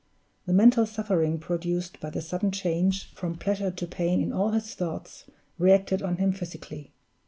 [0.47, 4.73] The mental suffering produced by the sudden change from pleasure to pain in all his
[4.73, 5.25] thoughts,
[5.59, 6.91] reacted on him physically.